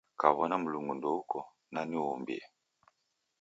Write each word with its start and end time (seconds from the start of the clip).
Kaw'ona 0.19 0.55
Mlungu 0.59 0.93
ndouko, 0.99 1.39
nani 1.73 1.95
uumbie? 2.03 2.45